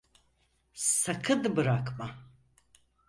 [0.73, 2.29] Sakın bırakma!